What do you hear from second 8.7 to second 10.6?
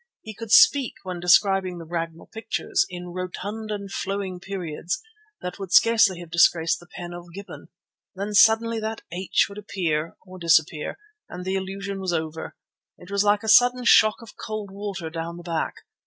that "h" would appear or